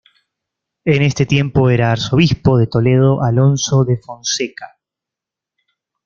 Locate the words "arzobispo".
1.91-2.57